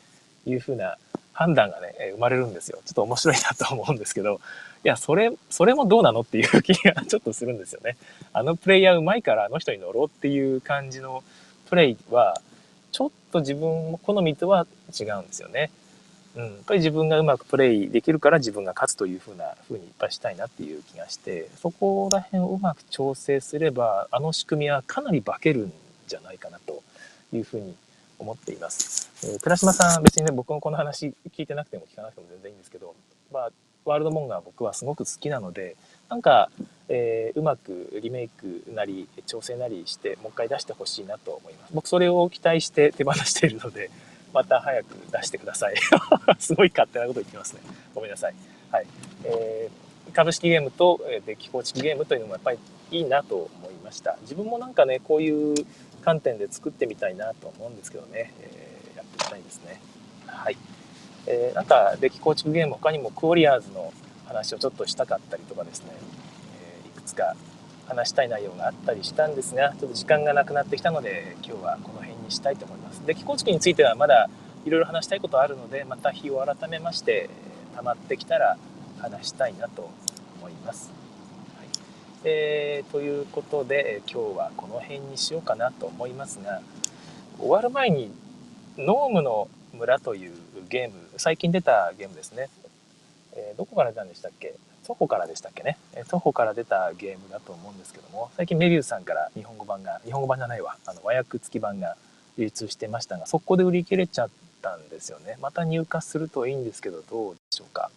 [0.45, 0.98] いうふうな
[1.32, 2.80] 判断がね生まれるんですよ。
[2.86, 4.39] ちょっと面白いなと思うんですけど。
[4.84, 7.98] いやそれそれもどうなのっていう気がちょっとするんですよね。
[8.34, 11.24] あのプレイヤーうまいからあの人に乗ろうっていう感じの
[11.69, 12.39] プレイは
[12.91, 15.71] ちょっと自分好みとは違うんですよね
[16.36, 25.73] うん、やっぱり自分がうまくプレイできるから自分が勝つというふうなふうにいっぱいしたいなっていう気がしてそこら辺をうまく調整すればあの仕組みはかなり化けるん
[26.08, 26.84] じゃないかなと
[27.34, 27.73] いうふうに
[28.19, 29.10] 思っています。
[29.25, 32.95] えー、倉島さん別にね僕もこの話聞いてなくても聞かなくても全然いいんですけど、
[33.32, 33.49] まあ、
[33.86, 35.75] ワールドモンガー僕はすごく好きなので
[36.10, 36.49] なんか、
[36.88, 41.74] えー、うまくリメイクなり調整なりしてもう一回出してほしいなと思います。
[41.74, 43.89] 僕それを期待して手放しているので
[44.34, 45.76] また早く出してください。
[46.39, 47.62] すごい勝手なこと言ってますね。
[47.93, 48.36] ごめんなさい。
[48.71, 48.86] はい。
[49.24, 52.60] えー、株式ゲームとデッキ構築ゲームというのもやっぱり
[52.91, 54.17] いいなと思いました。
[54.21, 55.56] 自分もなんかね、こういう
[56.04, 59.82] 観点で作ってみたいなと思うんですけどね、えー、やってみたいですね。
[60.28, 60.58] はい。
[61.28, 63.91] えー、なんかデッキ構築ゲーム他にもクオリアーズの
[64.28, 65.91] 話をちょっとしたかったりとかですね、
[67.06, 67.36] つか
[67.88, 73.06] 話したい内容があったりしたんですが、ちょっと時間がなくなってきたので、今日はこの辺にしたいと思います。
[73.06, 74.30] で、気候地についてはまだ
[74.65, 77.30] いろいろ話したいことあるので、また日を改めまして、
[77.76, 78.58] 溜まってきたら
[79.00, 79.91] 話したいなと
[80.39, 80.89] 思います。
[81.58, 81.68] はい、
[82.24, 86.62] えー、ということで、今日はこの辺にしようかなと思いますが、
[87.38, 88.12] 終わる前に、
[88.78, 90.34] ノームの村という
[90.70, 92.50] ゲーム、最近出たゲームですね。
[93.34, 94.56] えー、どこから出たんでしたっけ？
[94.86, 95.78] 徒歩からでしたっけね？
[96.08, 101.98] 徒歩から出たゲームだと思うんですけども、最近メビウスさんから日本語版が、日本語版じゃないわ、あの和訳付き版が
[102.38, 104.30] 流通してましたが、そこで売り切れちゃっ
[104.62, 105.38] たんですよね。
[105.41, 107.89] また入荷するといいんですけど、どうでしょうか？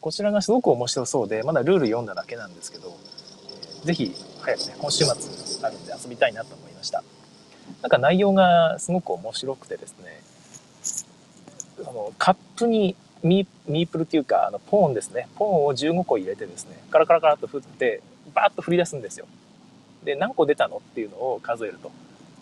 [0.00, 2.96] こちらがすごく面白そうで、まだルール読んだだけなんですけど、
[3.84, 5.14] ぜひ早くね、今週末
[5.62, 7.04] あるんで遊びたいなと思いました。
[7.82, 10.22] なんか内容がすごく面白くてですね、
[11.86, 15.28] あのカップにミープルっていうか、あのポーンですね。
[15.36, 18.02] ポーンを15個入れてですね、カラカラカラっと振って、
[18.34, 19.26] バーッと振り出すんですよ。
[20.04, 21.90] で、何個出たのっていうのを数えると。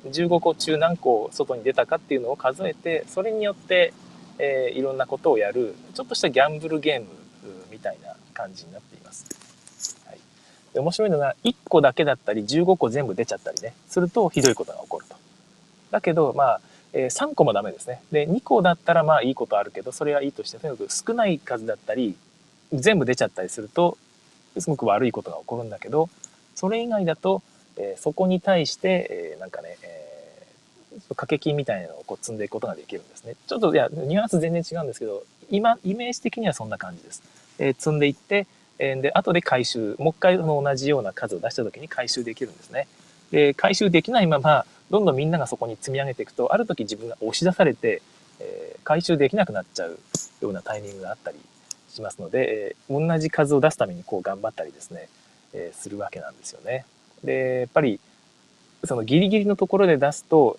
[0.06, 3.92] 15個中何個外に出たかっていうのを数えて、それによって、
[4.38, 7.06] えー、いろんなことをやる、ちょっとしたギャンブルゲーム
[7.70, 9.26] みたいな感じになっています。
[10.06, 10.18] はい、
[10.74, 15.14] で面白いのが、1個だけだったり、15個全部出ちゃったりね、するとひどいことが起こると。
[15.92, 16.60] だけど、まあ、
[16.92, 18.02] えー、3個もダメですね。
[18.12, 22.16] で、2個だったらまあいいことあるけど、それはいいとして、とにかく少ない数だったり、
[22.72, 23.96] 全部出ちゃったりすると、
[24.58, 26.08] すごく悪いことが起こるんだけど、
[26.54, 27.42] それ以外だと、
[27.76, 33.34] えー、そこに対して、えー、なんかね、えー、掛け金みたいなのをこう積んでいくことができるんですね。
[33.46, 37.22] ちょっと、いや、ニュアンス全然違うんですけど、今、イメージ的にはそんな感じです。
[37.58, 38.46] えー、積んでいって、
[38.78, 42.86] えー、で、後で回収、もう一回の同じような数を出した時に回収できるんですね。
[43.30, 48.02] で、回収できないまま、どんどんみんながそこに積み上げていくと、ある時自分が押し出されて、
[48.40, 49.98] えー、回収できなくなっちゃう
[50.42, 51.38] ようなタイミングがあったり
[51.88, 55.08] しますので、えー、同じ数を出すためにこう頑張ったりですね、
[55.54, 56.84] えー、するわけなんですよね。
[57.24, 58.00] で、やっぱり、
[58.84, 60.58] そのギリギリのところで出すと、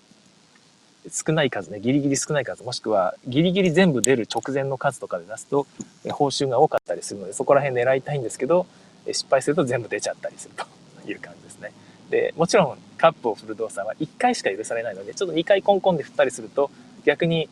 [1.12, 5.67] 少ない数ね、ギリギリ少ない数、もしくはギリギリ全部出る直前の数とかで出すと、
[6.10, 8.65] 報酬が多かったりするので、そこら辺狙いたいんですけど、
[9.06, 10.65] 失敗すると全部出ちゃったりすると
[11.08, 11.72] いう感じですね。
[12.13, 16.69] で、もちろんカップを振る動作は1回しか許されないので、ちょっと2回コンコンで振ったりすると、
[17.06, 17.49] 逆に、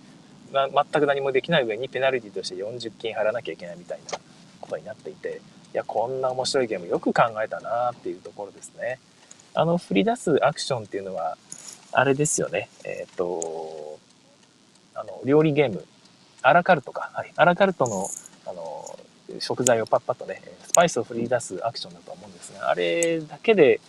[0.53, 4.19] ま、全く何もできない上にペナルティとして40金払わなきゃいけないみたいな
[4.61, 5.41] ことになっていて、
[5.73, 8.99] いや、こんな面白いゲームよく考えたなっていうところですね。
[9.55, 11.37] あの、振り出すアクションっていうのは、
[11.91, 12.69] あれですよね。
[12.85, 13.97] えっ、ー、と、
[14.93, 15.85] あの、料理ゲーム、
[16.43, 17.09] アラカルトか。
[17.13, 17.33] はい。
[17.35, 18.07] アラカルトの、
[18.45, 18.99] あの、
[19.39, 23.81] 食材をパッパッとね、スパイスを振り出すアクションだと思うんですが、あれだけで、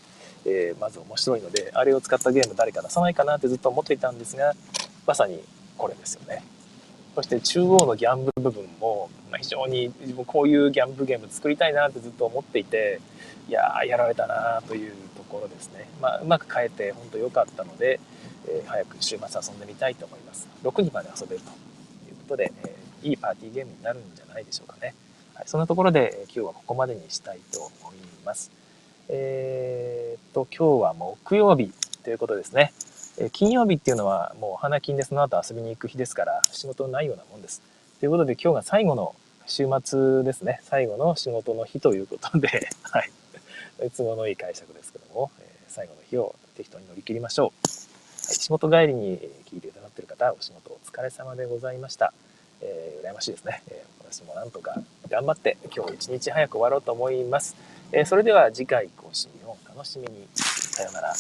[0.45, 4.55] えー、まず面白いので、あれを使ったゲーム誰か出さないかなってずっと思っていたんですが、
[5.07, 5.43] まさに
[5.77, 6.45] これですよね。
[7.15, 13.01] そして中央のギャンブル部分も、まあ、非常に自分こういうギャンブルゲーム作りたいなってずっと思っていて、
[13.49, 15.89] いやー、やられたなというところですね。
[16.01, 18.01] まあ、うまく変えて本当良かったので、
[18.49, 20.49] えー、早く週末遊んでみたいと思います。
[20.63, 24.95] 6人まで遊べるということで、えー、いいパーティーゲームになるんじゃないでしょうかね。
[25.35, 28.51] はい、そんなところで、え今日はここまでにしたいと思います。
[29.15, 31.71] えー、っと、今日は木曜日
[32.03, 32.73] ということですね。
[33.19, 37.61] え金曜日っていうのはもう花金でその後遊びに行く日ですから仕事ないようなもんです。
[38.01, 39.15] ということで今日が最後の
[39.47, 40.61] 週末ですね。
[40.63, 42.49] 最後の仕事の日ということで、
[42.85, 43.11] はい。
[43.95, 47.47] 都合のいい解釈ですけども、え最後の日を適当に乗り切りましょう。
[47.49, 52.15] はい、仕事帰りに聞いていただいている方、お仕事お疲れ様でございました。
[52.63, 53.63] えー、羨ましいですね。
[53.69, 57.57] えー、私もなんとか頑張って今日一日早く終わろうと思います。
[57.93, 60.27] えそれでは次回更新を楽しみに。
[60.35, 61.09] さようなら。
[61.09, 61.15] は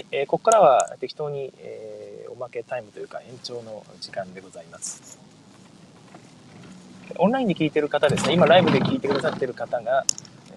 [0.00, 5.18] い、えー、ここからは適当に、えー、おまけタイムというか延長の時間でございます。
[7.18, 10.04] オンラインで聞いてる方ですね、今ライブで聞いてくださってる方が、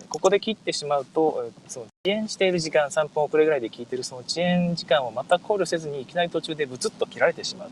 [0.09, 7.71] ここで切ってしまうと、その遅延している時間、3分遅れぐらいで聞いてるその遅延時間をまた考慮せずにいきなり途中でブツッと切られてしまう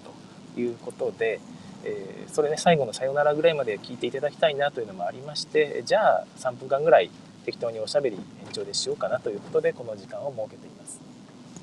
[0.55, 1.39] ということで、
[1.87, 7.09] えー、それね最後のさよならぐらいまで聞いていただきたいなというのもありましてじゃあ3分間ぐらい
[7.45, 11.01] 適当におしゃべり延長でしようかなということでこの時間を設けています、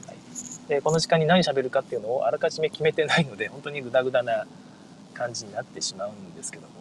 [0.07, 4.47] はい、でこの時間に何しゃべるかっていうのをあらかじめ決めてないので本当にグダグダな
[5.13, 6.73] 感じになってしまうんですけども。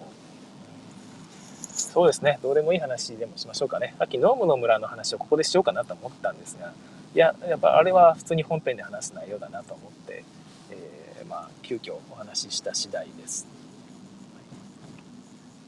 [1.75, 2.39] そうですね。
[2.41, 3.95] どうでもいい話でもしましょうかね。
[3.99, 6.73] さっきノームの村の話をここでしようかなと思ったんですが
[7.15, 10.23] いややっぱあれは普通に本編で話す内容だなと思って
[11.33, 13.47] まあ、急遽お話しした次第です。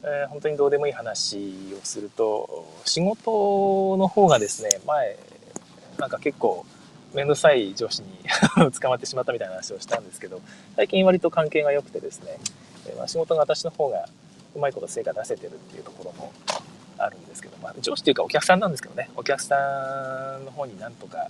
[0.04, 1.36] えー、本当にどうでもいい話
[1.76, 5.18] をすると仕事の方がですね前
[5.98, 6.64] なんか結構
[7.12, 8.08] 面倒くさい上司に
[8.80, 10.40] 捕まってしまったみたいな話をしたんですけど
[10.76, 12.38] 最近割と関係が良くてですね、
[12.86, 14.08] えー、まあ、仕事が私の方が
[14.54, 16.32] うまいこと成果出せてるっていうところも
[16.98, 21.28] あるんですけど、まあ、上司というかお客さんなんですけどねお客さんの方になんとか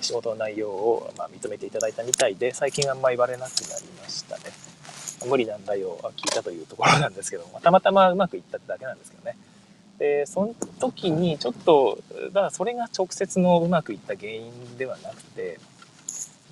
[0.00, 4.44] 仕事の内容をま認めていただいたみたいで最近あんま言われなくなりましたね。
[5.26, 7.60] 無理難題を聞いたというところなんですけども。
[7.60, 9.36] たまたまうまくいったってだけなんですけどね。
[9.98, 15.58] でその時にちょっとだからそれが直接のうまくいった原因ではなくて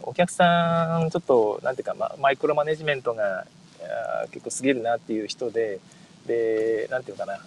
[0.02, 3.46] お客さんちょっと何ていうか、ま、マイクロマネジメントが
[4.32, 5.78] 結構すぎるなっていう人で
[6.26, 7.38] で何て言うかな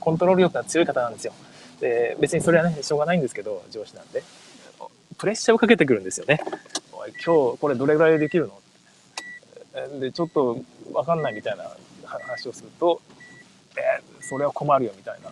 [0.00, 1.32] コントロール力が強い方なんですよ。
[1.80, 4.24] で別にそれはねしょうがないんですけど上司なんで。
[5.24, 6.38] プレッシャーをかけてくるんですよね。
[6.92, 9.98] おい今日これどれぐらいできるの？
[9.98, 10.62] でちょっと
[10.92, 11.64] 分かんないみたいな
[12.04, 13.00] 話をすると
[13.74, 15.30] えー、それは困るよみたいな。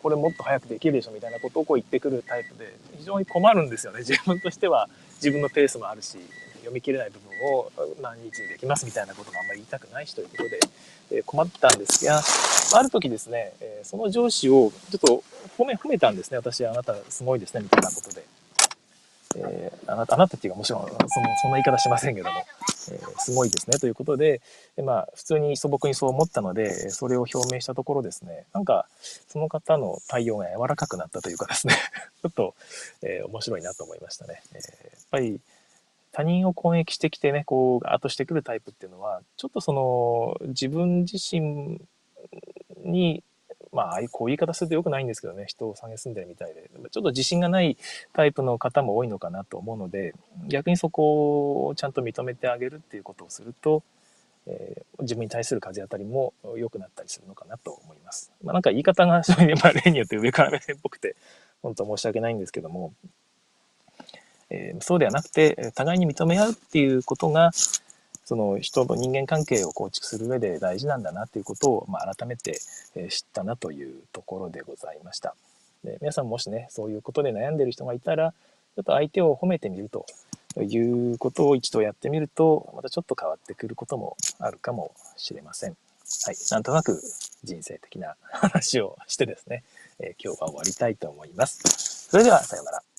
[0.00, 3.98] これもっと早くできるでしょみたいなことをこう言ってくるタイプで非常に困るんですよね。
[3.98, 6.18] 自分としては自分のペースもあるし
[6.58, 10.60] 読み切れない部分を何日にできますみたいなこともあんまり言いたくないしということで、
[11.18, 12.22] え、困ったんですが
[12.78, 15.24] ある時ですね、え、その上司をちょっと
[15.58, 16.36] 褒め褒めたんですね。
[16.36, 18.24] 私あなたすごいですねみたいなことで。
[19.34, 22.36] えー、あなたあなたっていうかもちろんそのそんな言い方しませんけども、
[22.92, 24.40] えー、すごいですねということで、
[24.76, 28.86] でまあ、普通に素朴にそう思ったのでそれを表明したところですねなんか
[29.28, 31.74] その方の対応が柔らかくなったというかですね
[32.22, 32.54] ちょっと、
[33.02, 34.42] えー、面白いなと思いましたね。
[34.54, 34.70] えー、やっ
[35.10, 35.40] ぱり
[36.12, 41.80] 他人を攻撃してきてねこうガーッとしてくるタイプっていうのはちょっとその自分自身
[42.84, 43.22] に
[43.76, 47.76] まあ、こういう言い方すると良くないんですけどね、人を蔑んでるみたいで、ちょっと自信がない
[48.14, 50.14] タイプの方も多いのかなと思うので、
[50.48, 53.82] 逆にそこをちゃんと認めてあげるっていうことをすると、
[54.46, 58.32] えー、自分に対する風当たりも良くなったりするのかなと思います。
[58.42, 61.14] まあ、なんか言い方が そういう、まあ、例によって上から目線っぽくて、
[61.60, 62.94] 本当申し訳ないんですけども、
[64.48, 67.50] えー、そうではなくて、互いに認め合うっていうことが、
[68.26, 72.58] その人の人間関係を構築する上で大事なんだなということを、まあ、改めて
[73.08, 75.36] 知ったなというところでございました。
[75.84, 80.06] で皆さんもしね、そういうことで悩んでいる人がいたら、ちょっと相手を褒めてみると
[80.60, 85.76] いうことを一度やってみると、またちょっと変わってくることもあるかもしれません。
[86.24, 86.36] はい。
[86.50, 87.00] なんとなく
[87.44, 89.62] 人生的な話をしてですね、
[90.00, 92.08] え、今日は終わりたいと思います。
[92.10, 92.95] それでは、さようなら。